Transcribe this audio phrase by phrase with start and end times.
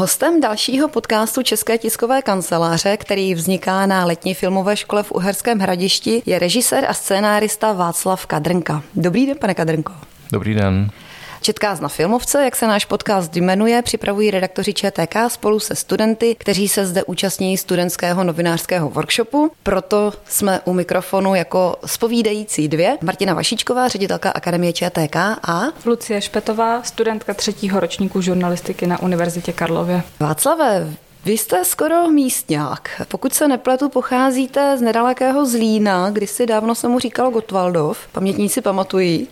[0.00, 6.22] Hostem dalšího podcastu České tiskové kanceláře, který vzniká na letní filmové škole v Uherském hradišti,
[6.26, 8.82] je režisér a scénárista Václav Kadrnka.
[8.94, 9.92] Dobrý den, pane Kadrnko.
[10.32, 10.90] Dobrý den.
[11.42, 16.68] Četkáz na filmovce, jak se náš podcast jmenuje, připravují redaktoři ČTK spolu se studenty, kteří
[16.68, 19.52] se zde účastní studentského novinářského workshopu.
[19.62, 22.98] Proto jsme u mikrofonu jako spovídající dvě.
[23.02, 30.02] Martina Vašičková, ředitelka Akademie ČTK a Lucie Špetová, studentka třetího ročníku žurnalistiky na Univerzitě Karlově.
[30.20, 33.02] Václave, vy jste skoro místňák.
[33.08, 37.98] Pokud se nepletu, pocházíte z nedalekého Zlína, si dávno se mu říkalo Gotwaldov.
[38.12, 39.28] Pamětníci pamatují.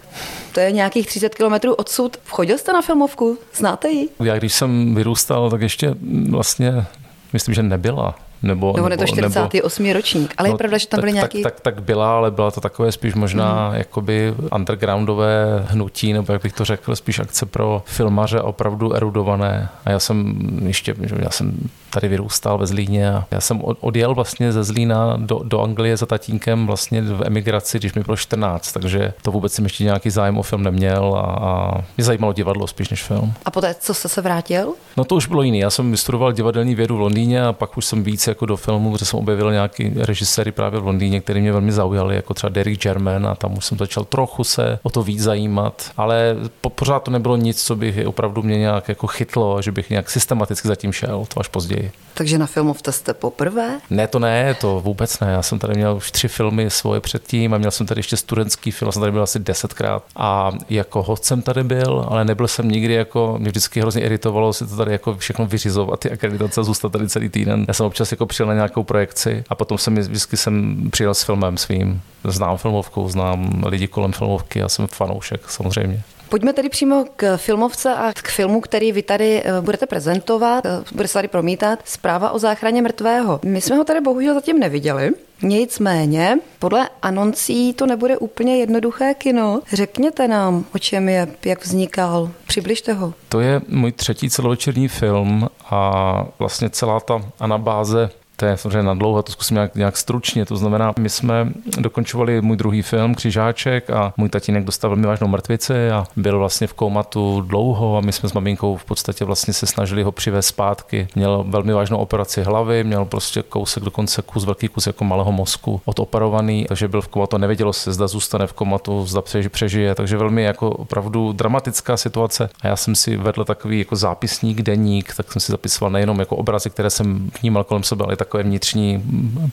[0.53, 2.17] To je nějakých 30 kilometrů odsud.
[2.25, 3.39] Vchodil jste na filmovku?
[3.55, 4.09] Znáte ji?
[4.25, 5.95] Já když jsem vyrůstal, tak ještě
[6.29, 6.87] vlastně
[7.33, 8.15] myslím, že nebyla.
[8.43, 9.83] Nebo, nebo, nebo je to 48.
[9.83, 11.43] Nebo, ročník, ale no, je pravda, že tam byly nějaký...
[11.43, 13.75] Tak, tak, tak byla, ale byla to takové spíš možná mm.
[13.75, 19.69] jakoby undergroundové hnutí, nebo jak bych to řekl, spíš akce pro filmaře opravdu erudované.
[19.85, 24.53] A já jsem ještě, já jsem tady vyrůstal ve Zlíně a já jsem odjel vlastně
[24.53, 29.13] ze Zlína do, do Anglie za tatínkem vlastně v emigraci, když mi bylo 14, takže
[29.23, 32.89] to vůbec jsem ještě nějaký zájem o film neměl a, a mě zajímalo divadlo spíš
[32.89, 33.33] než film.
[33.45, 34.75] A poté, co jste se vrátil?
[34.97, 35.59] No to už bylo jiný.
[35.59, 38.93] Já jsem vystudoval divadelní vědu v Londýně a pak už jsem víc jako do filmu,
[38.93, 42.83] protože jsem objevil nějaký režiséry právě v Londýně, který mě velmi zaujali, jako třeba Derek
[42.83, 47.03] German a tam už jsem začal trochu se o to víc zajímat, ale po, pořád
[47.03, 50.93] to nebylo nic, co bych opravdu mě nějak jako chytlo, že bych nějak systematicky zatím
[50.93, 51.78] šel, to až později.
[52.19, 53.81] Takže na filmovce jste poprvé?
[53.91, 55.33] Ne, to ne, to vůbec ne.
[55.33, 58.71] Já jsem tady měl už tři filmy svoje předtím a měl jsem tady ještě studentský
[58.71, 62.69] film, jsem tady byl asi desetkrát a jako host jsem tady byl, ale nebyl jsem
[62.69, 66.93] nikdy jako, mě vždycky hrozně iritovalo si to tady jako všechno vyřizovat, ty akreditace, zůstat
[66.93, 67.65] tady celý týden.
[67.69, 71.23] Já jsem občas jako přijel na nějakou projekci a potom jsem vždycky jsem přijel s
[71.23, 72.01] filmem svým.
[72.25, 76.03] Znám filmovku, znám lidi kolem filmovky, já jsem fanoušek samozřejmě.
[76.29, 80.85] Pojďme tedy přímo k filmovce a k filmu, který vy tady eh, budete prezentovat, eh,
[80.95, 83.41] bude se tady promítat, zpráva o záchraně mrtvého.
[83.45, 85.13] My jsme ho tady bohužel zatím neviděli,
[85.43, 89.61] Nicméně, podle anoncí to nebude úplně jednoduché kino.
[89.73, 92.31] Řekněte nám, o čem je, jak vznikal.
[92.47, 93.15] Přibližte ho.
[93.29, 98.11] To je můj třetí celovečerní film a vlastně celá ta anabáze
[98.41, 100.45] to je samozřejmě na dlouho, to zkusím nějak, nějak stručně.
[100.45, 105.29] To znamená, my jsme dokončovali můj druhý film Křižáček a můj tatínek dostal velmi vážnou
[105.29, 109.55] mrtvici a byl vlastně v koumatu dlouho a my jsme s maminkou v podstatě vlastně
[109.55, 111.09] se snažili ho přivést zpátky.
[111.15, 115.81] Měl velmi vážnou operaci hlavy, měl prostě kousek dokonce kus, velký kus jako malého mozku
[115.85, 120.43] odoperovaný, takže byl v komatu, nevědělo se, zda zůstane v komatu, zda přežije, takže velmi
[120.43, 122.49] jako opravdu dramatická situace.
[122.61, 126.37] A já jsem si vedl takový jako zápisník, deník, tak jsem si zapisoval nejenom jako
[126.37, 129.03] obrazy, které jsem vnímal kolem sebe, ale tak takové vnitřní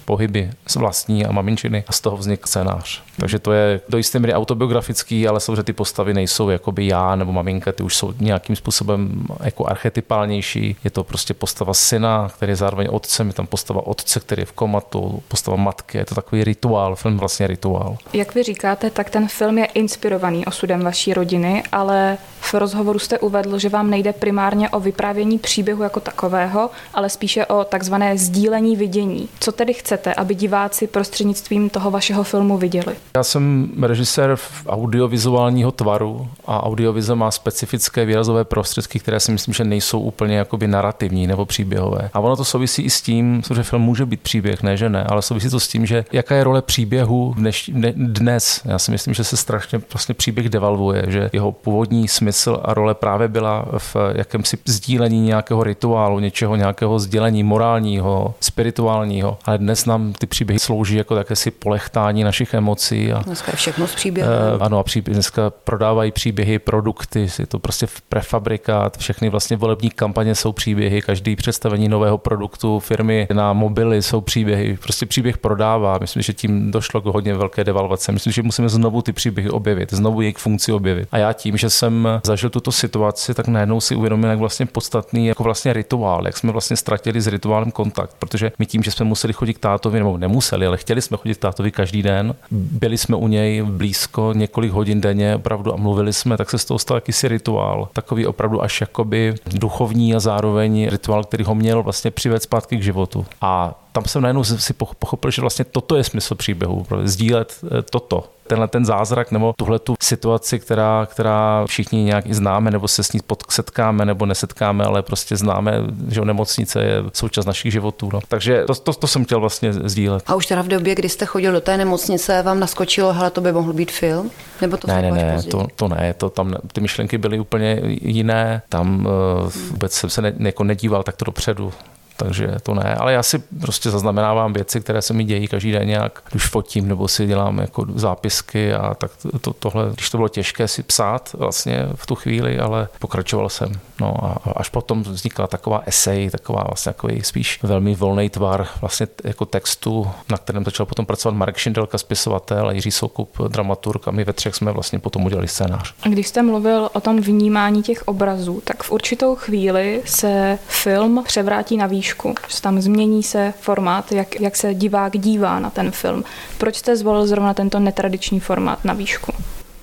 [0.05, 3.01] pohyby z vlastní a maminčiny a z toho vznikl scénář.
[3.17, 7.31] Takže to je do jisté míry autobiografický, ale samozřejmě ty postavy nejsou jakoby já nebo
[7.31, 10.75] maminka, ty už jsou nějakým způsobem jako archetypálnější.
[10.83, 14.45] Je to prostě postava syna, který je zároveň otcem, je tam postava otce, který je
[14.45, 17.97] v komatu, postava matky, je to takový rituál, film vlastně rituál.
[18.13, 23.19] Jak vy říkáte, tak ten film je inspirovaný osudem vaší rodiny, ale v rozhovoru jste
[23.19, 28.75] uvedl, že vám nejde primárně o vyprávění příběhu jako takového, ale spíše o takzvané sdílení
[28.75, 29.29] vidění.
[29.39, 32.95] Co tedy chcete, aby diváci prostřednictvím toho vašeho filmu viděli?
[33.15, 39.63] Já jsem režisér audiovizuálního tvaru a audiovize má specifické výrazové prostředky, které si myslím, že
[39.63, 42.09] nejsou úplně jakoby narrativní nebo příběhové.
[42.13, 45.03] A ono to souvisí i s tím, že film může být příběh, ne že ne,
[45.03, 48.61] ale souvisí to s tím, že jaká je role příběhu dneš, dnes.
[48.65, 52.95] Já si myslím, že se strašně vlastně příběh devalvuje, že jeho původní smysl a role
[52.95, 59.37] právě byla v jakémsi sdílení nějakého rituálu, něčeho, nějakého sdělení morálního, spirituálního.
[59.45, 63.87] Ale dnes nám ty příběhy slouží jako jakési polechtání našich emocí a, dneska je všechno
[63.87, 64.29] z příběhu.
[64.55, 69.89] Uh, ano, a příběh, dneska prodávají příběhy, produkty, je to prostě prefabrikát, všechny vlastně volební
[69.89, 75.97] kampaně jsou příběhy, každý představení nového produktu firmy na mobily jsou příběhy, prostě příběh prodává.
[76.01, 78.11] Myslím, že tím došlo k hodně velké devalvace.
[78.11, 81.07] Myslím, že musíme znovu ty příběhy objevit, znovu jejich funkci objevit.
[81.11, 85.27] A já tím, že jsem zažil tuto situaci, tak najednou si uvědomil, jak vlastně podstatný
[85.27, 89.05] jako vlastně rituál, jak jsme vlastně ztratili s rituálem kontakt, protože my tím, že jsme
[89.05, 92.95] museli chodit k tátovi, nebo nemuseli, ale chtěli jsme chodit k tátovi každý den, byli
[92.95, 96.65] byli jsme u něj blízko několik hodin denně opravdu a mluvili jsme, tak se z
[96.65, 97.89] toho stal jakýsi rituál.
[97.93, 102.83] Takový opravdu až jakoby duchovní a zároveň rituál, který ho měl vlastně přivést zpátky k
[102.83, 103.25] životu.
[103.41, 108.34] A tam jsem najednou si pochopil, že vlastně toto je smysl příběhu, sdílet eh, toto
[108.47, 113.13] tenhle ten zázrak nebo tuhle tu situaci, která, která všichni nějak známe nebo se s
[113.13, 113.19] ní
[113.49, 115.73] setkáme nebo nesetkáme, ale prostě známe,
[116.09, 118.09] že nemocnice je součást našich životů.
[118.13, 118.19] No.
[118.27, 120.23] Takže to, to, to, jsem chtěl vlastně sdílet.
[120.27, 123.41] A už teda v době, kdy jste chodil do té nemocnice, vám naskočilo, hele, to
[123.41, 124.31] by mohl být film?
[124.61, 128.61] Nebo to ne, ne, ne, to, to ne, to tam, ty myšlenky byly úplně jiné,
[128.69, 131.73] tam uh, vůbec jsem se ne, jako nedíval takto dopředu
[132.17, 135.87] takže to ne, ale já si prostě zaznamenávám věci, které se mi dějí každý den
[135.87, 140.29] nějak, když fotím nebo si dělám jako zápisky a tak to, tohle, když to bylo
[140.29, 143.71] těžké si psát vlastně v tu chvíli, ale pokračoval jsem.
[144.01, 149.07] No a až potom vznikla taková esej, taková vlastně takový spíš velmi volný tvar vlastně
[149.23, 154.11] jako textu, na kterém začal potom pracovat Marek Šindelka, spisovatel a Jiří Soukup, dramaturg a
[154.11, 155.93] my ve třech jsme vlastně potom udělali scénář.
[156.03, 161.77] Když jste mluvil o tom vnímání těch obrazů, tak v určitou chvíli se film převrátí
[161.77, 165.91] na výš knížku, že tam změní se formát, jak, jak se divák dívá na ten
[165.91, 166.23] film.
[166.57, 169.33] Proč jste zvolil zrovna tento netradiční formát na výšku?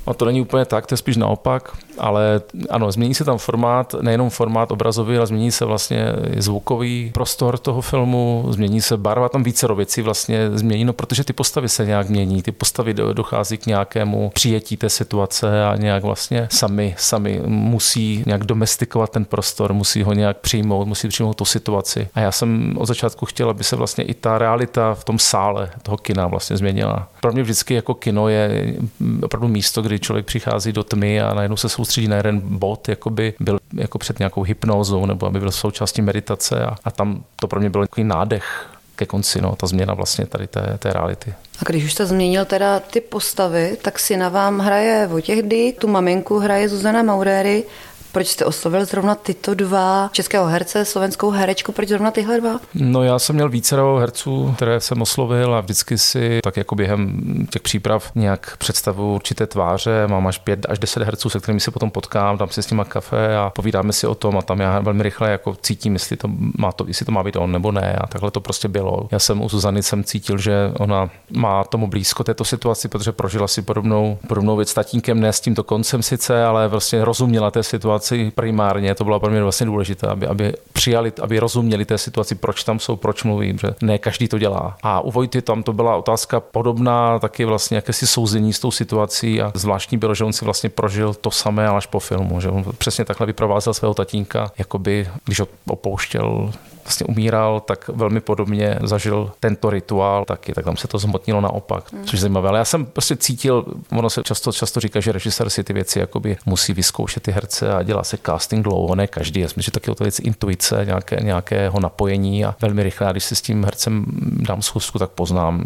[0.07, 2.41] A to není úplně tak, to je spíš naopak ale
[2.71, 7.81] ano, změní se tam formát, nejenom formát obrazový, ale změní se vlastně zvukový prostor toho
[7.81, 12.09] filmu, změní se barva, tam více věcí vlastně změní, no protože ty postavy se nějak
[12.09, 18.25] mění, ty postavy dochází k nějakému přijetí té situace a nějak vlastně sami, sami musí
[18.27, 22.09] nějak domestikovat ten prostor, musí ho nějak přijmout, musí přijmout tu situaci.
[22.15, 25.71] A já jsem od začátku chtěl, aby se vlastně i ta realita v tom sále
[25.83, 27.09] toho kina vlastně změnila.
[27.21, 28.75] Pro mě vždycky jako kino je
[29.23, 33.11] opravdu místo, kdy člověk přichází do tmy a najednou se soustředí na jeden bod, jako
[33.11, 37.49] by byl jako před nějakou hypnózou nebo aby byl součástí meditace a, a tam to
[37.49, 41.35] pro mě byl takový nádech ke konci, no, ta změna vlastně tady té, té reality.
[41.59, 45.43] A když už jste změnil teda ty postavy, tak si na vám hraje Vojtěch
[45.79, 47.65] tu maminku hraje Zuzana Mauréry
[48.13, 52.61] proč jste oslovil zrovna tyto dva českého herce, slovenskou herečku, proč zrovna tyhle dva?
[52.75, 57.21] No já jsem měl více herců, které jsem oslovil a vždycky si tak jako během
[57.51, 60.07] těch příprav nějak představu určité tváře.
[60.07, 62.83] Mám až pět až deset herců, se kterými se potom potkám, dám si s nimi
[62.89, 66.29] kafe a povídáme si o tom a tam já velmi rychle jako cítím, jestli to
[66.59, 69.09] má, to, jestli to má být on nebo ne a takhle to prostě bylo.
[69.11, 73.49] Já jsem u Zuzany jsem cítil, že ona má tomu blízko této situaci, protože prožila
[73.49, 77.63] si podobnou, podobnou věc s tatínkem, ne s tímto koncem sice, ale vlastně rozuměla té
[77.63, 81.99] situaci situaci primárně, to bylo pro mě vlastně důležité, aby, aby přijali, aby rozuměli té
[81.99, 84.77] situaci, proč tam jsou, proč mluví, že ne každý to dělá.
[84.83, 89.43] A u Vojty tam to byla otázka podobná, taky vlastně jakési souzení s tou situací
[89.43, 92.65] a zvláštní bylo, že on si vlastně prožil to samé, až po filmu, že on
[92.79, 96.53] přesně takhle vyprovázel svého tatínka, jakoby když opouštěl
[96.85, 101.93] vlastně umíral, tak velmi podobně zažil tento rituál taky, tak tam se to zhmotnilo naopak,
[101.93, 102.05] mm.
[102.05, 102.49] což je zajímavé.
[102.49, 105.99] Ale já jsem prostě cítil, ono se často, často říká, že režisér si ty věci
[105.99, 109.41] jakoby musí vyzkoušet ty herce a dělá se casting dlouho, ne každý.
[109.41, 113.13] Já myslím, že taky o to věc intuice, nějaké, nějakého napojení a velmi rychle, a
[113.13, 114.05] když si s tím hercem
[114.49, 115.65] dám schůzku, tak poznám,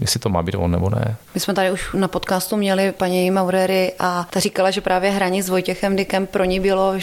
[0.00, 1.16] jestli to má být on nebo ne.
[1.34, 5.42] My jsme tady už na podcastu měli paní Maurery a ta říkala, že právě hraní
[5.42, 6.94] s Vojtěchem Dykem pro ní bylo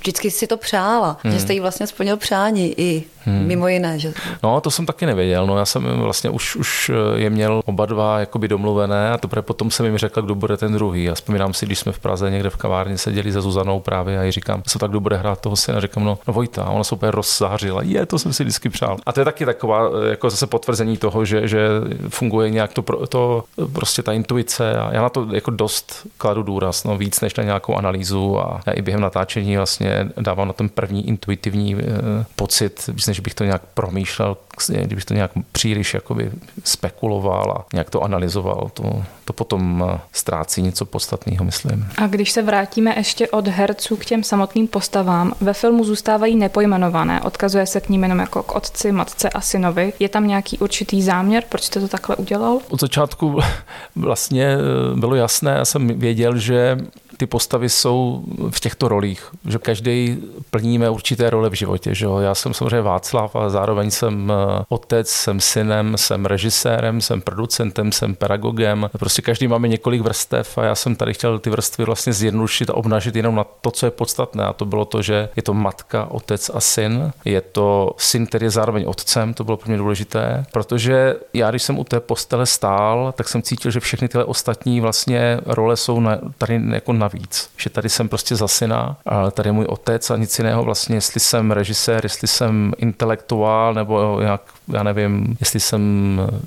[0.00, 1.32] vždycky si to přála, hmm.
[1.32, 3.46] že jste jí vlastně splnil přání i Hmm.
[3.46, 4.12] Mimo jiné, že?
[4.42, 5.46] No, to jsem taky nevěděl.
[5.46, 9.70] No, já jsem vlastně už, už je měl oba dva jakoby domluvené a teprve potom
[9.70, 11.10] jsem jim řekl, kdo bude ten druhý.
[11.10, 14.22] A vzpomínám si, když jsme v Praze někde v kavárně seděli se Zuzanou právě a
[14.22, 15.80] ji říkám, co tak kdo bude hrát toho syna.
[15.80, 16.62] Říkám, no, no Vojta.
[16.62, 17.82] A ona se úplně rozzářila.
[17.82, 18.96] Je, to jsem si vždycky přál.
[19.06, 21.68] A to je taky taková jako zase potvrzení toho, že, že
[22.08, 24.78] funguje nějak to, to, prostě ta intuice.
[24.78, 28.60] A já na to jako dost kladu důraz, no, víc než na nějakou analýzu a
[28.66, 33.44] já i během natáčení vlastně dávám na ten první intuitivní eh, pocit, než bych to
[33.44, 34.36] nějak promýšlel,
[34.68, 36.32] kdybych to nějak příliš jakoby
[36.64, 41.86] spekuloval a nějak to analyzoval, to, to potom eh, ztrácí něco podstatného, myslím.
[41.98, 47.22] A když se vrátíme ještě od herců k těm samotným postavám, ve filmu zůstávají nepojmenované,
[47.22, 49.92] odkazuje se k ním jenom jako k otci, matce a synovi.
[49.98, 52.58] Je tam nějaký určitý záměr, proč jste to takhle udělal?
[52.68, 53.38] Od začátku
[53.96, 56.78] vlastně eh, bylo jasné, já jsem věděl, že
[57.20, 61.94] ty postavy jsou v těchto rolích, že každý plníme určité role v životě.
[61.94, 62.18] Že jo?
[62.18, 67.92] Já jsem samozřejmě Václav, ale zároveň jsem eh, otec, jsem synem, jsem režisérem, jsem producentem,
[67.92, 68.90] jsem pedagogem.
[68.98, 72.74] Prostě každý máme několik vrstev a já jsem tady chtěl ty vrstvy vlastně zjednodušit a
[72.74, 74.44] obnažit jenom na to, co je podstatné.
[74.44, 77.12] A to bylo to, že je to matka, otec a syn.
[77.24, 81.62] Je to syn, který je zároveň otcem, to bylo pro mě důležité, protože já, když
[81.62, 86.00] jsem u té postele stál, tak jsem cítil, že všechny tyhle ostatní vlastně role jsou
[86.00, 87.50] na, tady jako na navíc.
[87.56, 90.96] Že tady jsem prostě za syna, ale tady je můj otec a nic jiného vlastně,
[90.96, 95.80] jestli jsem režisér, jestli jsem intelektuál, nebo jak, já nevím, jestli jsem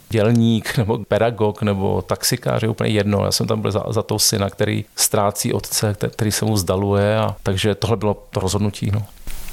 [0.09, 3.25] dělník, nebo pedagog, nebo taxikář, je úplně jedno.
[3.25, 7.17] Já jsem tam byl za, za toho syna, který ztrácí otce, který se mu zdaluje
[7.17, 8.91] a takže tohle bylo to rozhodnutí.
[8.93, 9.05] No.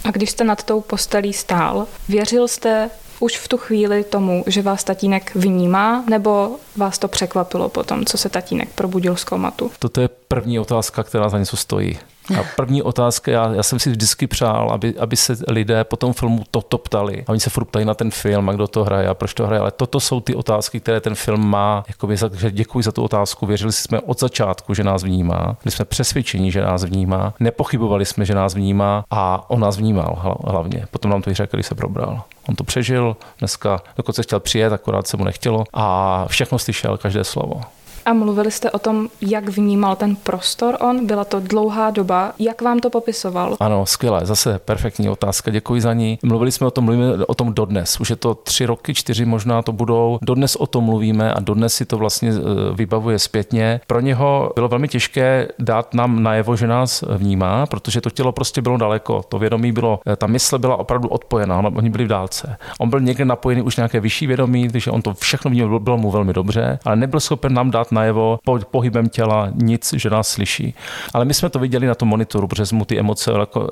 [0.05, 2.91] A když jste nad tou postelí stál, věřil jste
[3.21, 8.19] už v tu chvíli tomu, že vás tatínek vnímá, nebo vás to překvapilo potom, co
[8.19, 9.71] se tatínek probudil z komatu?
[9.79, 11.99] Toto je první otázka, která za něco stojí.
[12.39, 16.13] A první otázka, já, já jsem si vždycky přál, aby, aby se lidé po tom
[16.13, 17.25] filmu toto ptali.
[17.27, 19.47] A oni se furt ptají na ten film a kdo to hraje a proč to
[19.47, 19.61] hraje.
[19.61, 21.85] Ale toto jsou ty otázky, které ten film má.
[21.89, 23.47] Jakoby, že děkuji za tu otázku.
[23.47, 25.57] Věřili jsme od začátku, že nás vnímá.
[25.65, 27.35] Byli jsme přesvědčeni, že nás vnímá.
[27.41, 30.87] Nepochybovali jsme, že nás vnímá a on nás vnímal hlavně.
[30.91, 32.23] Potom nám to řekl, když se probral.
[32.49, 37.25] On to přežil, dneska dokonce chtěl přijet, akorát se mu nechtělo a všechno slyšel, každé
[37.25, 37.61] slovo.
[38.05, 41.07] A mluvili jste o tom, jak vnímal ten prostor on?
[41.07, 42.33] Byla to dlouhá doba.
[42.39, 43.57] Jak vám to popisoval?
[43.61, 44.21] Ano, skvěle.
[44.25, 45.51] Zase perfektní otázka.
[45.51, 46.19] Děkuji za ní.
[46.23, 48.01] Mluvili jsme o tom, mluvíme o tom dodnes.
[48.01, 50.19] Už je to tři roky, čtyři možná to budou.
[50.23, 52.35] Dodnes o tom mluvíme a dodnes si to vlastně e,
[52.75, 53.81] vybavuje zpětně.
[53.87, 58.63] Pro něho bylo velmi těžké dát nám najevo, že nás vnímá, protože to tělo prostě
[58.63, 59.23] bylo daleko.
[59.29, 61.59] To vědomí bylo, e, ta mysl byla opravdu odpojená.
[61.59, 62.57] Oni byli v dálce.
[62.79, 66.11] On byl někde napojený už nějaké vyšší vědomí, takže on to všechno vnímal, bylo mu
[66.11, 70.75] velmi dobře, ale nebyl schopen nám dát najevo po, pohybem těla nic, že nás slyší.
[71.15, 73.69] Ale my jsme to viděli na tom monitoru, protože mu ty emoce jako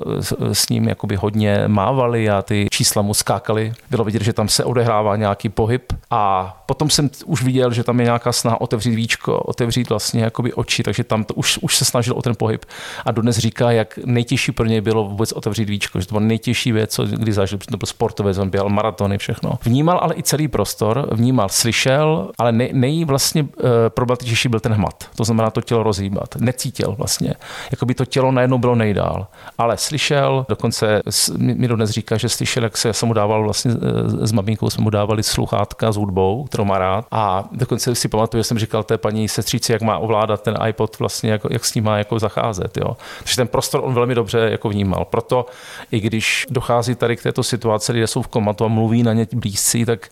[0.51, 3.73] s, ním jakoby hodně mávaly a ty čísla mu skákaly.
[3.89, 7.99] Bylo vidět, že tam se odehrává nějaký pohyb a potom jsem už viděl, že tam
[7.99, 11.85] je nějaká snaha otevřít víčko, otevřít vlastně jakoby oči, takže tam to už, už se
[11.85, 12.65] snažil o ten pohyb.
[13.05, 16.71] A dodnes říká, jak nejtěžší pro něj bylo vůbec otevřít víčko, že to bylo nejtěžší
[16.71, 19.59] věc, co kdy zažil, protože to byl sportovec, on běhal maratony, všechno.
[19.63, 23.49] Vnímal ale i celý prostor, vnímal, slyšel, ale nej, nej vlastně uh,
[24.09, 25.03] problematičnější byl ten hmat.
[25.15, 26.35] To znamená to tělo rozhýbat.
[26.35, 27.33] Necítil vlastně.
[27.71, 29.27] Jakoby to tělo najednou bylo nejdál.
[29.57, 31.01] Ale slyšel, dokonce
[31.37, 34.69] mi dodnes říká, že slyšel, jak se, já jsem mu dával vlastně eh, s maminkou,
[34.69, 37.05] jsme mu dávali sluchátka s hudbou, kterou má rád.
[37.11, 40.99] A dokonce si pamatuju, že jsem říkal té paní sestřici, jak má ovládat ten iPod,
[40.99, 42.77] vlastně, jak, jak s ním má jako zacházet.
[42.77, 42.97] Jo.
[43.19, 45.05] Takže ten prostor on velmi dobře jako vnímal.
[45.05, 45.45] Proto
[45.91, 49.27] i když dochází tady k této situaci, kde jsou v komatu a mluví na ně
[49.33, 50.09] blízcí, tak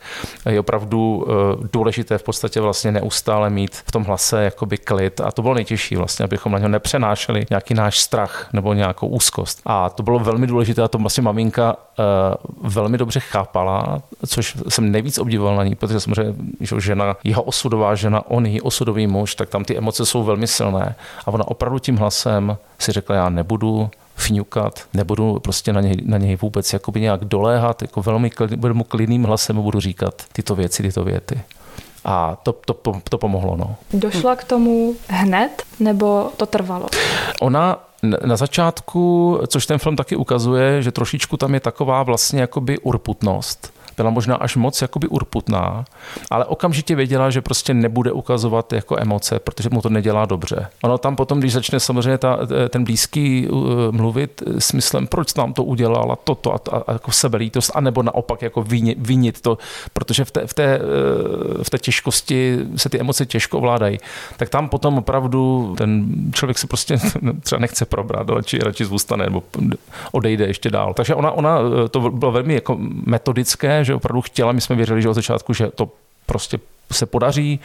[0.49, 5.21] je opravdu eh, důležité v podstatě vlastně neustále mít v tom hlase jakoby klid.
[5.21, 9.61] A to bylo nejtěžší vlastně, abychom na něho nepřenášeli nějaký náš strach nebo nějakou úzkost.
[9.65, 14.91] A to bylo velmi důležité a to vlastně maminka uh, velmi dobře chápala, což jsem
[14.91, 19.35] nejvíc obdivoval na ní, protože samozřejmě že žena, jeho osudová žena, on její osudový muž,
[19.35, 20.95] tak tam ty emoce jsou velmi silné.
[21.25, 26.17] A ona opravdu tím hlasem si řekla, já nebudu fňukat, nebudu prostě na něj, na
[26.17, 30.55] něj vůbec jakoby nějak doléhat, jako velmi klid, budu mu klidným hlasem budu říkat tyto
[30.55, 31.41] věci, tyto věty
[32.07, 32.75] a to, to,
[33.09, 33.57] to pomohlo.
[33.57, 33.75] No.
[33.93, 36.87] Došla k tomu hned nebo to trvalo?
[37.41, 37.79] Ona
[38.25, 43.73] na začátku, což ten film taky ukazuje, že trošičku tam je taková vlastně jakoby urputnost,
[43.97, 45.85] byla možná až moc jakoby urputná,
[46.31, 50.67] ale okamžitě věděla, že prostě nebude ukazovat jako emoce, protože mu to nedělá dobře.
[50.83, 52.39] Ono tam potom, když začne samozřejmě ta,
[52.69, 53.61] ten blízký uh,
[53.91, 58.61] mluvit smyslem, proč nám to udělala, toto a, a, a jako sebelítost, anebo naopak jako
[58.61, 59.57] vinit, vinit to,
[59.93, 60.79] protože v té, v, té,
[61.63, 63.97] v té těžkosti se ty emoce těžko ovládají,
[64.37, 66.97] tak tam potom opravdu ten člověk se prostě
[67.43, 69.43] třeba nechce probrat, radši, radši zůstane nebo
[70.11, 70.93] odejde ještě dál.
[70.93, 71.59] Takže ona, ona
[71.91, 75.67] to bylo velmi jako metodické, že opravdu chtěla, my jsme věřili, že od začátku, že
[75.67, 75.89] to
[76.25, 76.59] prostě
[76.91, 77.59] se podaří.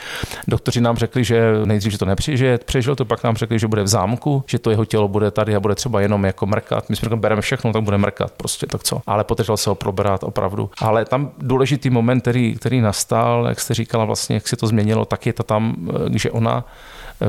[0.49, 3.83] Doktoři nám řekli, že nejdřív, že to nepřežije, přežil to, pak nám řekli, že bude
[3.83, 6.91] v zámku, že to jeho tělo bude tady a bude třeba jenom jako mrkat.
[6.91, 9.03] My jsme řekli, bereme všechno, tak bude mrkat, prostě tak co.
[9.07, 10.71] Ale potřeboval se ho probrat opravdu.
[10.79, 15.05] Ale tam důležitý moment, který, který nastal, jak jste říkala, vlastně, jak se to změnilo,
[15.05, 15.77] tak je to tam,
[16.15, 16.65] že ona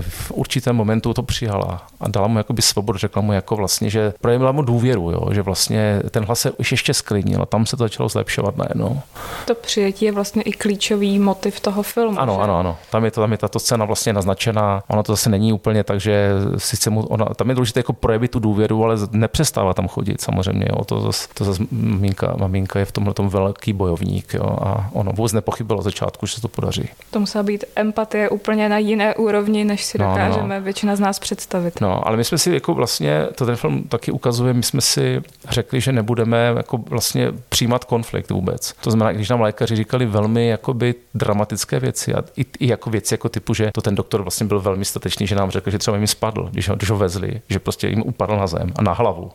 [0.01, 4.13] v určitém momentu to přijala a dala mu jakoby svobodu, řekla mu jako vlastně, že
[4.21, 7.77] projevila mu důvěru, jo, že vlastně ten hlas se už ještě sklidnil a tam se
[7.77, 9.01] to začalo zlepšovat najednou.
[9.45, 12.19] To přijetí je vlastně i klíčový motiv toho filmu.
[12.19, 12.41] Ano, že?
[12.41, 12.77] ano, ano.
[12.91, 14.83] Tam je, to, tam je tato scéna vlastně naznačená.
[14.88, 18.31] Ona to zase není úplně tak, že sice mu, ona, tam je důležité jako projevit
[18.31, 20.65] tu důvěru, ale nepřestává tam chodit samozřejmě.
[20.69, 20.85] Jo.
[20.85, 25.12] To zase, to zase maminka, maminka je v tomhle tom velký bojovník jo, a ono
[25.12, 26.89] vůbec nepochybilo od začátku, že se to podaří.
[27.12, 30.61] To musela být empatie úplně na jiné úrovni, než si dokážeme no, no.
[30.61, 31.81] většina z nás představit.
[31.81, 35.21] No, ale my jsme si jako vlastně, to ten film taky ukazuje, my jsme si
[35.49, 38.73] řekli, že nebudeme jako vlastně přijímat konflikt vůbec.
[38.81, 43.13] To znamená, když nám lékaři říkali velmi jakoby dramatické věci a i, i jako věci
[43.13, 45.97] jako typu, že to ten doktor vlastně byl velmi statečný, že nám řekl, že třeba
[45.97, 48.93] jim spadl, když ho, když ho vezli, že prostě jim upadl na zem a na
[48.93, 49.31] hlavu.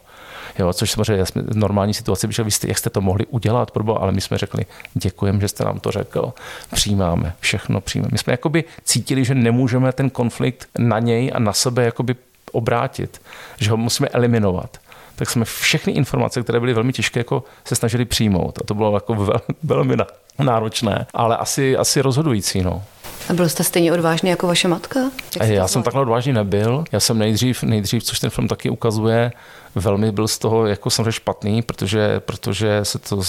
[0.58, 3.70] Jo, což samozřejmě jsme v normální situaci, že vy jste, jak jste to mohli udělat,
[3.70, 6.32] probo, ale my jsme řekli, děkujeme, že jste nám to řekl,
[6.74, 8.08] přijímáme, všechno přijímáme.
[8.12, 12.16] My jsme jakoby cítili, že nemůžeme ten konflikt na něj a na sebe jakoby
[12.52, 13.20] obrátit,
[13.58, 14.78] že ho musíme eliminovat
[15.18, 18.58] tak jsme všechny informace, které byly velmi těžké, jako se snažili přijmout.
[18.58, 19.28] A to bylo jako
[19.62, 19.96] velmi
[20.38, 22.62] náročné, ale asi, asi rozhodující.
[22.62, 22.82] No.
[23.30, 25.00] A byl jste stejně odvážný jako vaše matka?
[25.40, 26.84] Jak já jsem takhle odvážný nebyl.
[26.92, 29.32] Já jsem nejdřív, nejdřív, což ten film taky ukazuje,
[29.75, 33.22] velmi byl z toho jako samozřejmě špatný, protože, protože se to,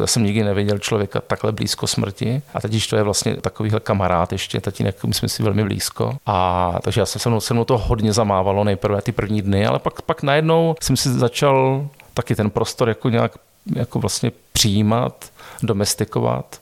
[0.00, 4.32] já jsem nikdy neviděl člověka takhle blízko smrti a teď, to je vlastně takovýhle kamarád
[4.32, 6.16] ještě, tatínek, my jsme si velmi blízko.
[6.26, 9.66] A takže já jsem se mnou, se mnou to hodně zamávalo nejprve ty první dny,
[9.66, 13.32] ale pak, pak najednou jsem si začal taky ten prostor jako nějak
[13.76, 15.24] jako vlastně přijímat,
[15.62, 16.60] domestikovat.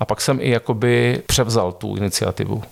[0.00, 2.62] A pak jsem i jakoby převzal tu iniciativu.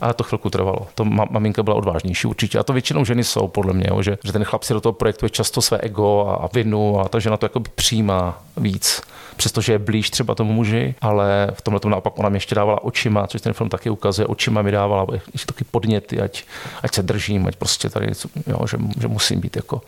[0.00, 0.86] Ale to chvilku trvalo.
[0.94, 2.58] To maminka byla odvážnější určitě.
[2.58, 5.30] A to většinou ženy jsou, podle mě, že, že ten chlap si do toho projektuje
[5.30, 9.00] často své ego a, a vinu a ta žena to jako přijímá víc.
[9.36, 13.26] Přestože je blíž třeba tomu muži, ale v tomhle naopak ona mě ještě dávala očima,
[13.26, 14.26] což ten film taky ukazuje.
[14.26, 16.44] Očima mi dávala ještě taky podněty, ať,
[16.82, 18.06] ať se držím, ať prostě tady,
[18.46, 19.80] jo, že, že musím být jako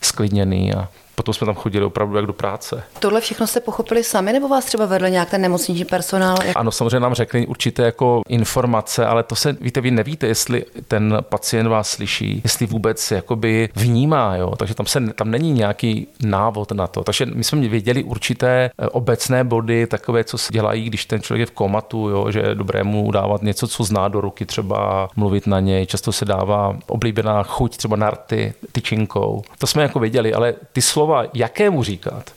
[0.00, 2.82] sklidněný a potom jsme tam chodili opravdu jak do práce.
[2.98, 6.36] Tohle všechno jste pochopili sami, nebo vás třeba vedl nějak ten nemocniční personál?
[6.44, 6.56] Jak...
[6.56, 11.18] Ano, samozřejmě nám řekli určité jako informace, ale to se, víte, vy nevíte, jestli ten
[11.20, 14.56] pacient vás slyší, jestli vůbec jakoby vnímá, jo?
[14.56, 17.04] takže tam, se, tam není nějaký návod na to.
[17.04, 21.40] Takže my jsme věděli určité eh, obecné body, takové, co se dělají, když ten člověk
[21.40, 22.30] je v komatu, jo?
[22.30, 25.86] že je dobré mu dávat něco, co zná do ruky, třeba mluvit na něj.
[25.86, 29.42] Často se dává oblíbená chuť, třeba narty, tyčinkou.
[29.58, 32.30] To jsme jako věděli, ale ty slova slova, jakému říkat,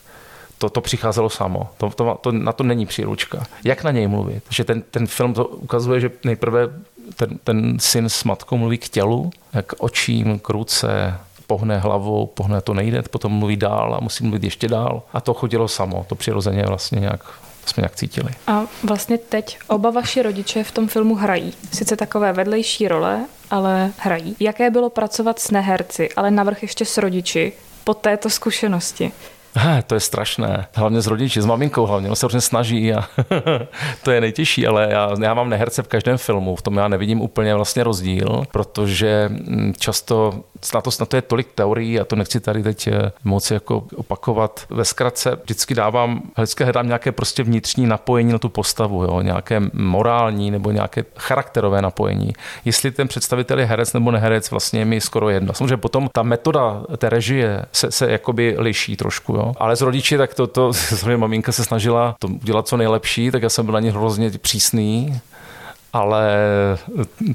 [0.57, 1.69] to, to přicházelo samo.
[1.77, 3.43] To, to, to, na to není příručka.
[3.63, 4.43] Jak na něj mluvit?
[4.49, 6.69] Že ten, ten film to ukazuje, že nejprve
[7.15, 9.29] ten, ten syn s matkou mluví k tělu,
[9.67, 11.17] k očím, k ruce,
[11.47, 15.03] pohne hlavou, pohne to nejde, potom mluví dál a musí mluvit ještě dál.
[15.13, 17.21] A to chodilo samo, to přirozeně vlastně nějak
[17.65, 18.31] jsme nějak cítili.
[18.47, 21.53] A vlastně teď oba vaši rodiče v tom filmu hrají.
[21.73, 24.35] Sice takové vedlejší role, ale hrají.
[24.39, 27.53] Jaké bylo pracovat s neherci, ale navrch ještě s rodiči,
[27.85, 29.11] po této zkušenosti?
[29.57, 30.67] He, to je strašné.
[30.75, 32.09] Hlavně s rodiči, s maminkou hlavně.
[32.09, 33.03] On se hrozně snaží a
[34.03, 36.55] to je nejtěžší, ale já, já mám neherce v každém filmu.
[36.55, 40.33] V tom já nevidím úplně vlastně rozdíl, protože mm, často
[40.73, 43.83] na to, na to je tolik teorií a to nechci tady teď eh, moc jako
[43.95, 44.65] opakovat.
[44.69, 49.21] Ve zkratce vždycky dávám, vždycky hledám nějaké prostě vnitřní napojení na tu postavu, jo?
[49.21, 52.33] nějaké morální nebo nějaké charakterové napojení.
[52.65, 55.53] Jestli ten představitel je herec nebo neherec, vlastně mi skoro jedno.
[55.53, 59.44] Samozřejmě potom ta metoda té režie se, se jakoby liší trošku, jo?
[59.57, 60.71] Ale s rodiči tak to, to
[61.17, 65.19] maminka se snažila to udělat co nejlepší, tak já jsem byl na ně hrozně přísný
[65.95, 66.37] ale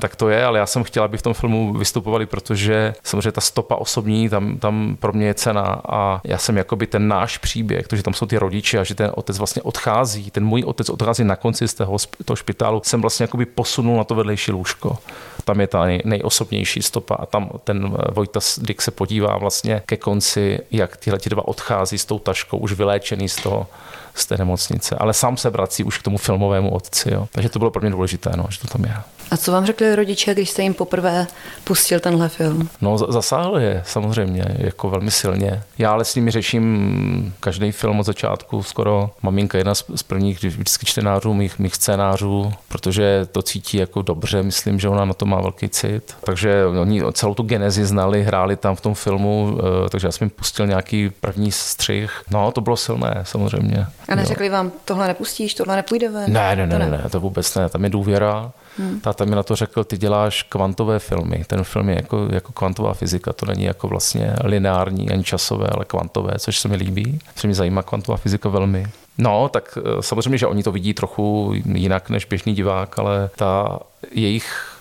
[0.00, 3.41] tak to je, ale já jsem chtěl, aby v tom filmu vystupovali, protože samozřejmě ta
[3.41, 7.89] stopa osobní tam, tam pro mě je cena a já jsem jakoby ten náš příběh,
[7.89, 11.25] protože tam jsou ty rodiče a že ten otec vlastně odchází, ten můj otec odchází
[11.25, 14.99] na konci z toho, toho špitálu, jsem vlastně jakoby posunul na to vedlejší lůžko.
[15.45, 19.97] Tam je ta nej, nejosobnější stopa a tam ten Vojta Dick se podívá vlastně ke
[19.97, 23.67] konci, jak tyhle dva odchází s tou taškou, už vyléčený z toho
[24.14, 27.10] z té nemocnice, ale sám se vrací už k tomu filmovému otci.
[27.12, 27.28] Jo.
[27.32, 28.94] Takže to bylo pro mě důležité, no, že to tam je.
[29.30, 31.26] A co vám řekli rodiče, když jste jim poprvé
[31.64, 32.69] pustil tenhle film?
[32.80, 35.62] No, zasáhl je samozřejmě, jako velmi silně.
[35.78, 40.86] Já ale s nimi řeším každý film od začátku, skoro maminka jedna z prvních vždycky
[40.86, 45.40] čtenářů mých, mých scénářů, protože to cítí jako dobře, myslím, že ona na to má
[45.40, 46.16] velký cit.
[46.25, 50.25] Takže oni celou tu genezi znali, hráli tam v tom filmu, eh, takže já jsem
[50.25, 52.23] jim pustil nějaký první střih.
[52.30, 53.86] No, to bylo silné, samozřejmě.
[54.08, 54.52] A neřekli jo.
[54.52, 56.32] vám, tohle nepustíš, tohle nepůjde ven?
[56.32, 58.52] Ne, ne, ne, ne, ne, to vůbec ne, tam je důvěra.
[58.80, 59.00] Hmm.
[59.00, 61.45] Táta mi na to řekl, ty děláš kvantové filmy.
[61.47, 65.84] Ten film je jako, jako kvantová fyzika, to není jako vlastně lineární ani časové, ale
[65.84, 67.19] kvantové, což se mi líbí.
[67.36, 68.86] Co mě zajímá kvantová fyzika velmi.
[69.19, 73.78] No, tak eh, samozřejmě, že oni to vidí trochu jinak než běžný divák, ale ta
[74.12, 74.79] jejich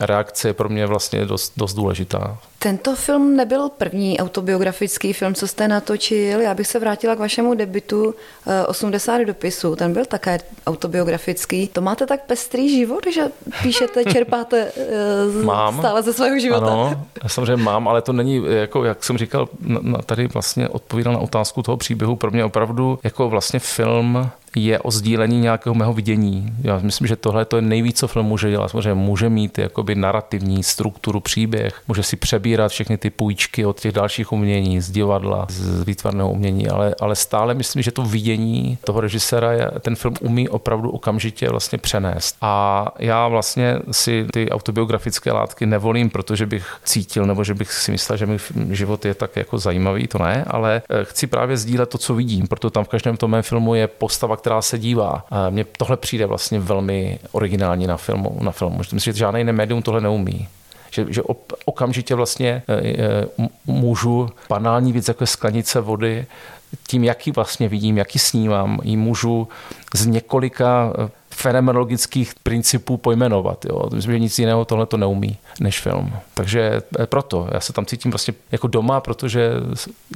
[0.00, 2.38] reakce je pro mě vlastně dost, dost důležitá.
[2.58, 6.40] Tento film nebyl první autobiografický film, co jste natočil.
[6.40, 8.14] Já bych se vrátila k vašemu debitu
[8.66, 9.76] 80 eh, dopisů.
[9.76, 11.68] Ten byl také autobiografický.
[11.68, 13.22] To máte tak pestrý život, že
[13.62, 16.66] píšete, čerpáte eh, mám, stále ze svého života?
[16.66, 19.48] Ano, samozřejmě mám, ale to není, jako, jak jsem říkal,
[20.06, 22.16] tady vlastně odpovídal na otázku toho příběhu.
[22.16, 26.52] Pro mě opravdu jako vlastně film je o sdílení nějakého mého vidění.
[26.62, 28.68] Já myslím, že tohle to je nejvíc, co film může dělat.
[28.68, 33.92] Samozřejmě může mít jakoby narrativní strukturu, příběh, může si přebírat všechny ty půjčky od těch
[33.92, 39.00] dalších umění, z divadla, z výtvarného umění, ale, ale stále myslím, že to vidění toho
[39.00, 42.36] režiséra je, ten film umí opravdu okamžitě vlastně přenést.
[42.40, 47.90] A já vlastně si ty autobiografické látky nevolím, protože bych cítil nebo že bych si
[47.90, 48.38] myslel, že mi
[48.70, 52.46] život je tak jako zajímavý, to ne, ale eh, chci právě sdílet to, co vidím,
[52.46, 55.24] proto tam v každém tom mém filmu je postava, která se dívá.
[55.50, 58.38] Mně tohle přijde vlastně velmi originální na filmu.
[58.40, 58.78] Na filmu.
[58.78, 60.48] Myslím že žádný jiný médium tohle neumí
[60.90, 61.22] že, že
[61.64, 63.26] okamžitě vlastně e, e,
[63.66, 66.26] můžu banální věc jako sklenice vody
[66.86, 69.48] tím, jaký vlastně vidím, jaký snímám, ji můžu
[69.94, 70.92] z několika
[71.36, 73.64] fenomenologických principů pojmenovat.
[73.64, 73.88] Jo.
[73.94, 76.12] Myslím, že nic jiného tohle to neumí než film.
[76.34, 79.50] Takže eh, proto já se tam cítím vlastně jako doma, protože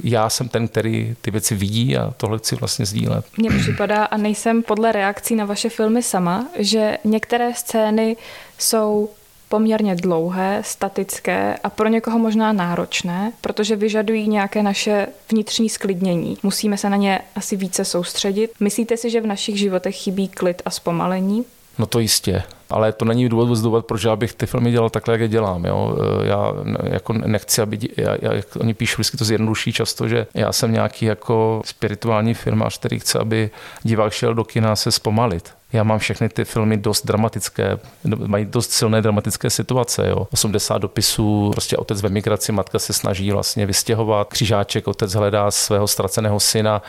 [0.03, 3.25] já jsem ten, který ty věci vidí a tohle chci vlastně sdílet.
[3.37, 8.17] Mně připadá, a nejsem podle reakcí na vaše filmy sama, že některé scény
[8.57, 9.09] jsou
[9.51, 16.37] poměrně dlouhé, statické a pro někoho možná náročné, protože vyžadují nějaké naše vnitřní sklidnění.
[16.43, 18.51] Musíme se na ně asi více soustředit.
[18.59, 21.45] Myslíte si, že v našich životech chybí klid a zpomalení?
[21.77, 25.13] No to jistě, ale to není důvod důvod, proč já bych ty filmy dělal takhle,
[25.13, 25.65] jak je dělám.
[25.65, 25.97] Jo?
[26.23, 26.53] Já
[26.83, 30.73] jako nechci, aby, já, já, jak oni píšou, vždycky to zjednoduší často, že já jsem
[30.73, 33.49] nějaký jako spirituální filmář, který chce, aby
[33.83, 37.79] divák šel do kina se zpomalit já mám všechny ty filmy dost dramatické,
[38.27, 40.07] mají dost silné dramatické situace.
[40.07, 40.27] Jo.
[40.33, 45.87] 80 dopisů, prostě otec ve migraci, matka se snaží vlastně vystěhovat, křižáček, otec hledá svého
[45.87, 46.81] ztraceného syna,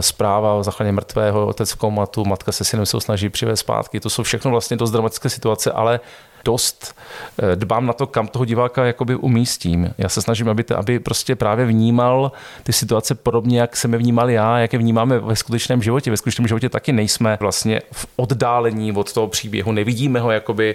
[0.00, 4.00] zpráva o zachraně mrtvého, otec v komatu, matka se synem se snaží přivést zpátky.
[4.00, 6.00] To jsou všechno vlastně dost dramatické situace, ale
[6.44, 6.96] dost
[7.38, 9.94] eh, dbám na to, kam toho diváka jakoby umístím.
[9.98, 13.98] Já se snažím, aby, to, aby prostě právě vnímal ty situace podobně, jak jsem je
[13.98, 16.10] vnímal já, jak je vnímáme ve skutečném životě.
[16.10, 20.74] Ve skutečném životě taky nejsme vlastně v oddálení od toho příběhu, nevidíme ho jakoby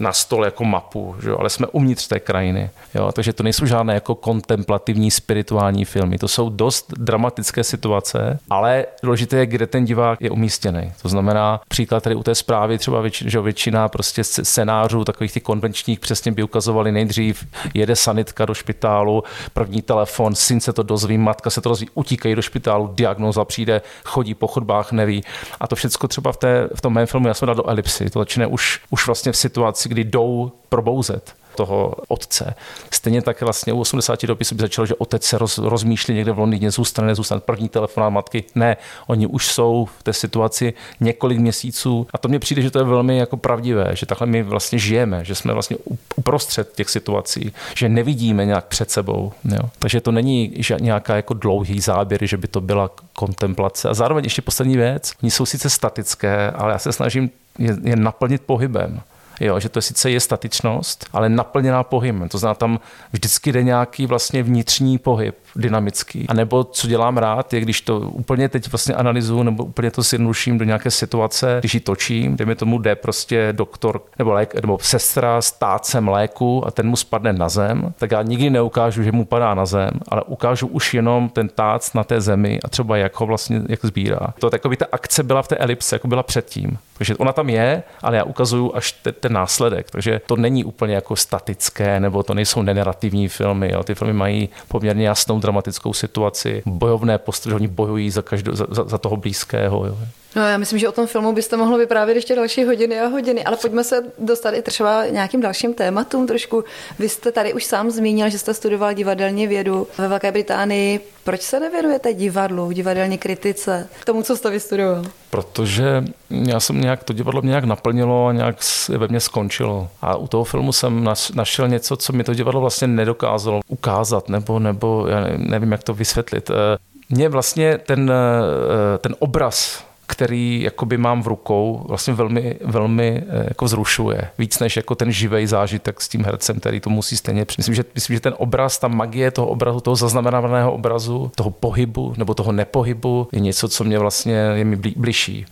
[0.00, 1.30] na stole jako mapu, že?
[1.30, 2.70] ale jsme uvnitř té krajiny.
[2.94, 3.12] Jo?
[3.12, 9.36] Takže to nejsou žádné jako kontemplativní spirituální filmy, to jsou dost dramatické situace, ale důležité
[9.36, 10.92] je, kde ten divák je umístěný.
[11.02, 15.42] To znamená, příklad tady u té zprávy třeba většina, že většina prostě scénářů takových těch
[15.42, 21.18] konvenčních přesně by ukazovali nejdřív, jede sanitka do špitálu, první telefon, syn se to dozví,
[21.18, 25.24] matka se to dozví, utíkají do špitálu, diagnoza přijde, chodí po chodbách, neví.
[25.60, 28.10] A to všechno třeba v, té, v tom mém filmu já jsem dal do elipsy.
[28.10, 32.54] To začne už, už vlastně v situaci, kdy jdou probouzet toho otce.
[32.90, 36.38] Stejně tak vlastně u 80 dopisů by začalo, že otec se roz, rozmýšlí někde v
[36.38, 37.40] Londýně, zůstane, nezůstane.
[37.40, 42.38] První telefonát matky, ne, oni už jsou v té situaci několik měsíců a to mně
[42.38, 45.76] přijde, že to je velmi jako pravdivé, že takhle my vlastně žijeme, že jsme vlastně
[46.16, 49.32] uprostřed těch situací, že nevidíme nějak před sebou.
[49.44, 49.70] Jo.
[49.78, 53.88] Takže to není nějaká jako dlouhý záběr, že by to byla kontemplace.
[53.88, 57.96] A zároveň ještě poslední věc, oni jsou sice statické, ale já se snažím je, je
[57.96, 59.00] naplnit pohybem.
[59.40, 62.28] Jo, že to sice je statičnost, ale naplněná pohybem.
[62.28, 62.80] To znamená, tam
[63.12, 66.26] vždycky jde nějaký vlastně vnitřní pohyb, dynamický.
[66.28, 70.02] A nebo co dělám rád, je když to úplně teď vlastně analyzuju nebo úplně to
[70.02, 74.78] zjednoduším do nějaké situace, když ji točím, mi tomu jde prostě doktor nebo, lék, nebo
[74.82, 79.12] sestra s tácem léku a ten mu spadne na zem, tak já nikdy neukážu, že
[79.12, 82.96] mu padá na zem, ale ukážu už jenom ten tác na té zemi a třeba
[82.96, 84.34] jak ho vlastně jak sbírá.
[84.38, 86.78] To tak by ta akce byla v té elipse, jako byla předtím.
[86.98, 89.90] Takže ona tam je, ale já ukazuju až te, ten následek.
[89.90, 93.70] Takže to není úplně jako statické, nebo to nejsou nenarativní filmy.
[93.72, 93.82] Jo.
[93.82, 98.98] Ty filmy mají poměrně jasnou dramatickou situaci, bojovné postavy, oni bojují za, každou, za, za
[98.98, 99.86] toho blízkého.
[99.86, 99.98] Jo.
[100.36, 103.44] No já myslím, že o tom filmu byste mohli vyprávět ještě další hodiny a hodiny,
[103.44, 106.64] ale pojďme se dostat i třeba nějakým dalším tématům trošku.
[106.98, 111.00] Vy jste tady už sám zmínil, že jste studoval divadelní vědu ve Velké Británii.
[111.24, 115.04] Proč se nevěnujete divadlu, divadelní kritice, k tomu, co jste vystudoval?
[115.30, 118.56] Protože já jsem nějak, to divadlo mě nějak naplnilo a nějak
[118.88, 119.88] ve mně skončilo.
[120.02, 124.58] A u toho filmu jsem našel něco, co mi to divadlo vlastně nedokázalo ukázat, nebo,
[124.58, 126.50] nebo já nevím, jak to vysvětlit.
[126.50, 126.78] Eh,
[127.10, 133.44] mě vlastně ten, eh, ten obraz který jakoby mám v rukou, vlastně velmi, velmi eh,
[133.48, 134.28] jako vzrušuje.
[134.38, 137.46] Víc než jako ten živý zážitek s tím hercem, který to musí stejně.
[137.56, 142.14] Myslím že, myslím, že ten obraz, ta magie toho obrazu, toho zaznamenaného obrazu, toho pohybu
[142.16, 145.46] nebo toho nepohybu je něco, co mě vlastně je mi bližší.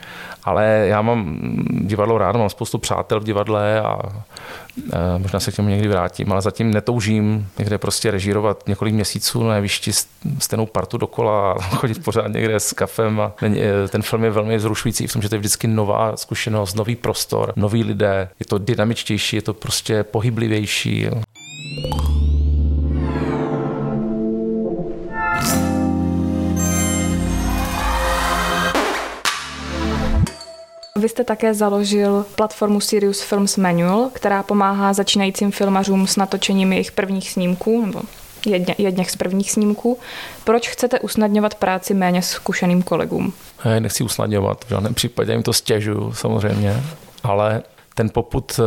[0.44, 1.38] Ale já mám
[1.80, 3.98] divadlo rád, mám spoustu přátel v divadle a
[5.18, 9.56] možná se k tomu někdy vrátím, ale zatím netoužím někde prostě režírovat několik měsíců na
[9.56, 9.90] jevišti
[10.38, 13.20] stejnou partu dokola a chodit pořád někde s kafem.
[13.20, 16.74] A eh, ten film je velmi zrušující v tom, že to je vždycky nová zkušenost,
[16.74, 18.28] nový prostor, noví lidé.
[18.40, 21.02] Je to dynamičtější, je to prostě pohyblivější.
[21.02, 21.22] Jo.
[31.04, 36.92] Vy jste také založil platformu Sirius Films Manual, která pomáhá začínajícím filmařům s natočením jejich
[36.92, 38.02] prvních snímků, nebo
[38.46, 39.98] jedně, jedněch z prvních snímků.
[40.44, 43.32] Proč chcete usnadňovat práci méně zkušeným kolegům?
[43.64, 46.82] Já nechci usnadňovat, v žádném případě jim to stěžuju samozřejmě,
[47.22, 47.62] ale
[47.94, 48.60] ten poput,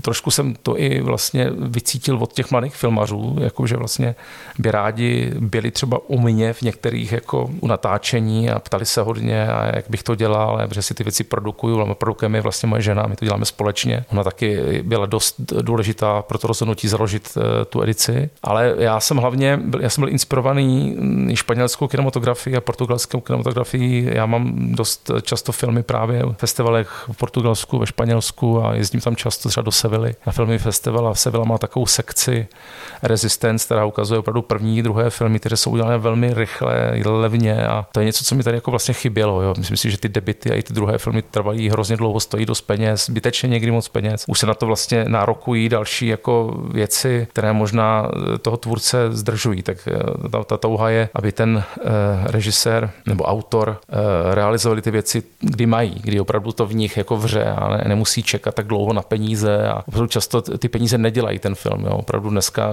[0.00, 4.14] trošku jsem to i vlastně vycítil od těch mladých filmařů, jakože vlastně
[4.58, 9.48] by rádi byli třeba u mě v některých jako u natáčení a ptali se hodně,
[9.48, 13.06] a jak bych to dělal, protože si ty věci produkuju, ale produkujeme vlastně moje žena,
[13.06, 14.04] my to děláme společně.
[14.12, 19.56] Ona taky byla dost důležitá pro to rozhodnutí založit tu edici, ale já jsem hlavně,
[19.56, 20.96] byl, já jsem byl inspirovaný
[21.34, 24.10] španělskou kinematografii a portugalskou kinematografii.
[24.12, 28.15] Já mám dost často filmy právě v festivalech v Portugalsku, ve Španělsku
[28.64, 32.46] a jezdím tam často třeba do Sevily na filmy festival a Sevilla má takovou sekci
[33.02, 38.00] Resistance, která ukazuje opravdu první, druhé filmy, které jsou udělané velmi rychle, levně a to
[38.00, 39.42] je něco, co mi tady jako vlastně chybělo.
[39.42, 39.54] Jo.
[39.58, 42.60] Myslím si, že ty debity a i ty druhé filmy trvají hrozně dlouho, stojí dost
[42.60, 44.24] peněz, zbytečně někdy moc peněz.
[44.28, 48.10] Už se na to vlastně nárokují další jako věci, které možná
[48.42, 49.62] toho tvůrce zdržují.
[49.62, 51.82] Tak eh, ta, ta touha je, aby ten eh,
[52.26, 57.16] režisér nebo autor eh, realizovali ty věci, kdy mají, kdy opravdu to v nich jako
[57.16, 61.38] vře a ne, nemusí čekat tak dlouho na peníze a opravdu často ty peníze nedělají
[61.38, 61.84] ten film.
[61.84, 61.90] Jo.
[61.90, 62.72] Opravdu dneska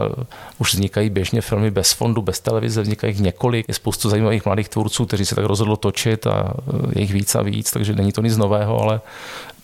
[0.57, 3.65] už vznikají běžně filmy bez fondu, bez televize, vznikají jich několik.
[3.67, 6.53] Je spoustu zajímavých mladých tvůrců, kteří se tak rozhodlo točit a
[6.95, 9.01] je jich víc a víc, takže není to nic nového, ale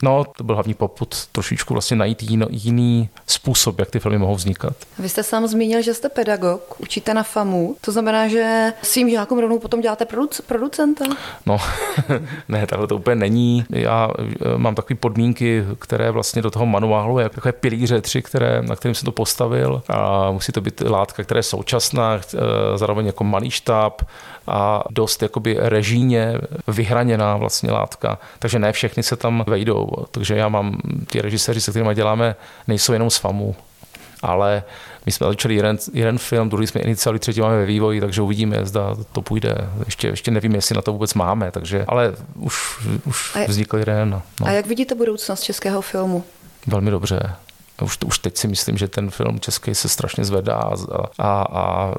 [0.04, 4.36] No, to byl hlavní poput trošičku vlastně najít jiný, jiný způsob, jak ty filmy mohou
[4.36, 4.74] vznikat.
[5.00, 7.76] Vy jste sám zmínil, že jste pedagog, učíte na FAMu.
[7.82, 11.06] To znamená, že svým žákům rovnou potom děláte produc- producenta?
[11.46, 11.58] No,
[12.50, 13.66] ne, takhle to úplně není.
[13.70, 18.62] Já eh, mám takové podmínky, které vlastně do toho manuálu, jak takové pilíře tři, které,
[18.62, 19.82] na kterým jsem to postavil.
[19.90, 22.38] A musí to být látka, která je současná, eh,
[22.78, 24.02] zároveň jako malý štáb,
[24.50, 26.34] a dost jakoby režíně
[26.68, 29.89] vyhraněná vlastně látka, takže ne všechny se tam vejdou.
[30.12, 30.78] Takže já mám,
[31.12, 32.36] ty režiséři, se kterými děláme,
[32.68, 33.56] nejsou jenom z FAMu,
[34.22, 34.64] ale
[35.06, 38.66] my jsme začali jeden, jeden film, druhý jsme iniciali, třetí máme ve vývoji, takže uvidíme,
[38.66, 39.56] zda to půjde.
[39.86, 44.10] Ještě, ještě nevím, jestli na to vůbec máme, takže, ale už, už vznikl jeden.
[44.10, 44.48] No.
[44.48, 46.24] A jak vidíte budoucnost českého filmu?
[46.68, 47.36] Velmi dobře.
[47.82, 50.76] Už, už teď si myslím, že ten film český se strašně zvedá a,
[51.20, 51.94] a, a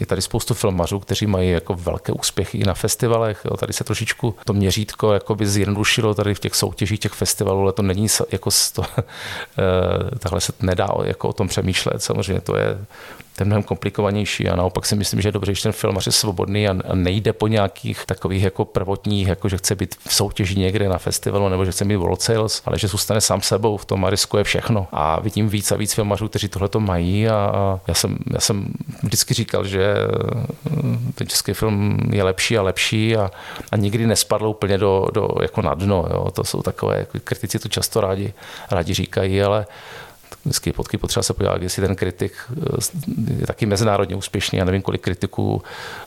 [0.00, 3.40] je tady spoustu filmařů, kteří mají jako velké úspěchy i na festivalech.
[3.44, 3.56] Jo.
[3.56, 7.82] Tady se trošičku to měřítko by zjednodušilo tady v těch soutěžích těch festivalů, ale to
[7.82, 12.02] není jako to, eh, takhle se nedá jako o tom přemýšlet.
[12.02, 12.78] Samozřejmě to je
[13.38, 16.12] to je mnohem komplikovanější a naopak si myslím, že je dobře, že ten filmař je
[16.12, 20.88] svobodný a nejde po nějakých takových jako prvotních, jako že chce být v soutěži někde
[20.88, 24.04] na festivalu nebo že chce mít World Sales, ale že zůstane sám sebou v tom
[24.04, 24.86] a riskuje všechno.
[24.92, 28.66] A vidím víc a víc filmařů, kteří tohle to mají a já jsem, já jsem
[29.02, 29.94] vždycky říkal, že
[30.70, 33.30] mm, ten český film je lepší a lepší a,
[33.72, 36.06] a nikdy nespadl úplně do, do jako na dno.
[36.10, 36.30] Jo.
[36.30, 38.32] To jsou takové, jako kritici to často rádi,
[38.70, 39.66] rádi říkají, ale
[40.44, 44.58] vždycky potky potřeba se podívat, jestli ten kritik eh, je taky mezinárodně úspěšný.
[44.58, 45.62] Já nevím, kolik kritiků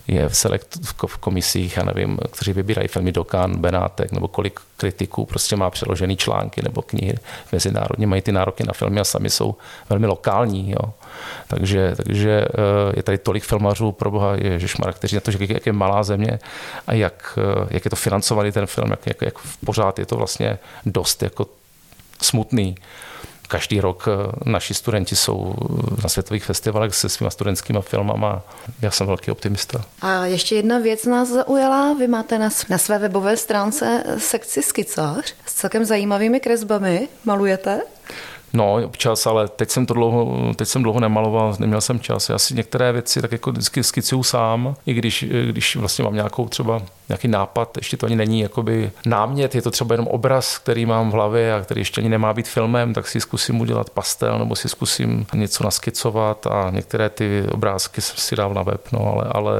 [0.07, 4.59] je v select v komisích, já nevím, kteří vybírají filmy do Cannes, Benátek, nebo kolik
[4.77, 7.17] kritiků prostě má přeložený články nebo knihy
[7.51, 9.55] mezinárodně, mají ty nároky na filmy a sami jsou
[9.89, 10.71] velmi lokální.
[10.71, 10.93] Jo.
[11.47, 15.65] Takže, takže eh, je tady tolik filmařů pro boha Ježišmar, kteří na to, že jak
[15.65, 16.39] je malá země
[16.87, 19.33] a jak, eh, jak je to financovaný ten film, jak, jak, jak
[19.65, 21.45] pořád je to vlastně dost jako
[22.21, 22.75] smutný
[23.51, 25.55] každý rok eh, naši studenti jsou
[26.03, 28.41] na světových festivalech se svýma studentskými filmama.
[28.81, 29.81] Já jsem velký optimista.
[30.01, 31.93] A ještě jedna věc nás zaujala.
[31.93, 37.07] Vy máte na, na své webové stránce sekci skicář s celkem zajímavými kresbami.
[37.25, 37.81] Malujete?
[38.53, 42.29] No, občas, ale teď jsem to dlouho, teď jsem dlouho nemaloval, neměl jsem čas.
[42.29, 46.47] Já si některé věci tak jako vždycky skicuju sám, i když, když vlastně mám nějakou
[46.47, 50.85] třeba nějaký nápad, ještě to ani není jakoby námět, je to třeba jenom obraz, který
[50.85, 54.39] mám v hlavě a který ještě ani nemá být filmem, tak si zkusím udělat pastel
[54.39, 59.25] nebo si zkusím něco naskicovat a některé ty obrázky si dám na web, no, ale,
[59.31, 59.55] ale...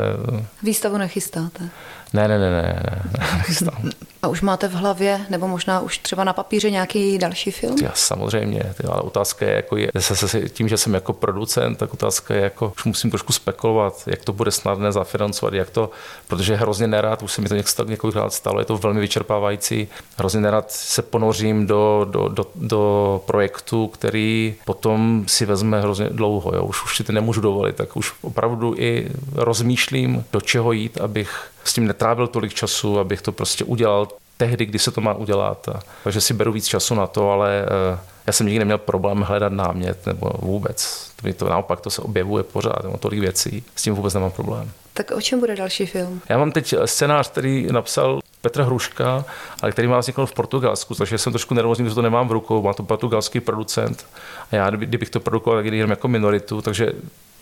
[0.64, 1.70] Výstavu nechystáte?
[2.14, 3.92] Ne, ne, ne, ne, ne,
[4.24, 7.76] A už máte v hlavě, nebo možná už třeba na papíře nějaký další film?
[7.84, 12.34] Já samozřejmě, ale otázka je, jako je zase tím, že jsem jako producent, tak otázka
[12.34, 15.90] je, jako už musím trošku spekulovat, jak to bude snadné zafinancovat, jak to,
[16.28, 20.72] protože hrozně nerad, už se mi to několikrát stalo, je to velmi vyčerpávající, hrozně nerad
[20.72, 26.64] se ponořím do, do, do, do projektu, který potom si vezme hrozně dlouho, jo.
[26.64, 31.51] Už, už si to nemůžu dovolit, tak už opravdu i rozmýšlím, do čeho jít, abych
[31.64, 35.70] s tím netrávil tolik času, abych to prostě udělal tehdy, kdy se to má udělat.
[36.04, 39.54] Takže si beru víc času na to, ale eh, já jsem nikdy neměl problém hledat
[39.54, 41.12] námět nebo vůbec.
[41.22, 43.64] To, to naopak to se objevuje pořád, nebo tolik věcí.
[43.76, 44.72] S tím vůbec nemám problém.
[44.94, 46.22] Tak o čem bude další film?
[46.30, 49.26] Já mám teď scénář, který napsal Petr Hruška,
[49.62, 52.62] ale který má vzniknout v Portugalsku, takže jsem trošku nervózní, že to nemám v rukou.
[52.62, 54.06] Má to portugalský producent
[54.52, 56.92] a já, kdybych to produkoval, tak jenom jako minoritu, takže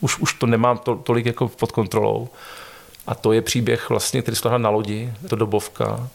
[0.01, 2.29] už, už to nemám to, tolik jako pod kontrolou.
[3.09, 6.09] A to je příběh vlastně, který se na lodi, to dobovka.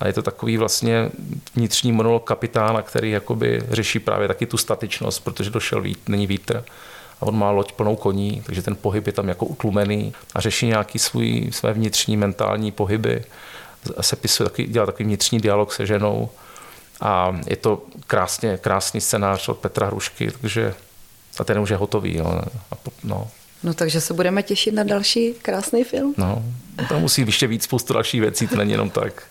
[0.00, 1.10] A je to takový vlastně
[1.54, 6.64] vnitřní monolog kapitána, který jakoby řeší právě taky tu statičnost, protože došel vít, není vítr
[7.20, 10.66] a on má loď plnou koní, takže ten pohyb je tam jako utlumený a řeší
[10.66, 13.24] nějaký svůj, své vnitřní mentální pohyby.
[14.00, 16.30] Se pisuje taky, dělá takový vnitřní dialog se ženou
[17.00, 20.74] a je to krásně, krásný scénář od Petra Hrušky, takže
[21.38, 22.16] a ten už je hotový.
[22.16, 22.42] Jo.
[23.04, 23.30] No.
[23.62, 26.14] No takže se budeme těšit na další krásný film.
[26.16, 26.44] No,
[26.88, 29.22] to musí ještě víc spoustu dalších věcí, to není jenom tak.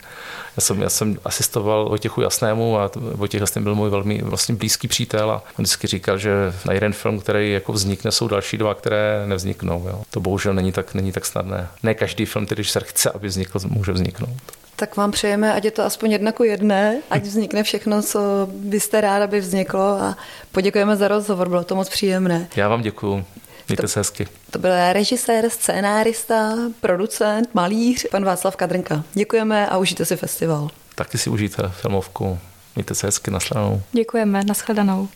[0.58, 4.88] Já jsem, já jsem asistoval Vojtěchu Jasnému a Vojtěch Jasný byl můj velmi vlastně blízký
[4.88, 6.32] přítel a on vždycky říkal, že
[6.66, 9.86] na jeden film, který jako vznikne, jsou další dva, které nevzniknou.
[9.88, 10.04] Jo.
[10.10, 11.68] To bohužel není tak, není tak snadné.
[11.84, 14.38] Ne každý film, který se chce, aby vznikl, může vzniknout.
[14.76, 18.20] Tak vám přejeme, ať je to aspoň jedna ku jedné, ať vznikne všechno, co
[18.54, 20.18] byste rád, aby vzniklo a
[20.52, 22.48] poděkujeme za rozhovor, bylo to moc příjemné.
[22.56, 23.26] Já vám děkuju.
[23.72, 24.28] Mějte se hezky.
[24.52, 29.04] To byl režisér, scénárista, producent, malíř, pan Václav Kadrnka.
[29.14, 30.70] Děkujeme a užijte si festival.
[30.96, 32.40] Taky si užijte filmovku.
[32.76, 33.82] Mějte se hezky, nashledanou.
[33.92, 35.10] Děkujeme, nashledanou.